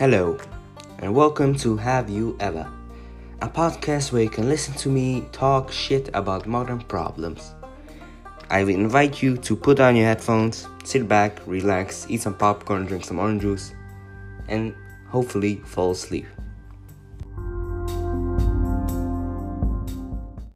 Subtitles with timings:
[0.00, 0.38] Hello,
[1.00, 2.66] and welcome to Have You Ever,
[3.42, 7.54] a podcast where you can listen to me talk shit about modern problems.
[8.48, 13.04] I invite you to put on your headphones, sit back, relax, eat some popcorn, drink
[13.04, 13.74] some orange juice,
[14.48, 14.74] and
[15.06, 16.24] hopefully fall asleep.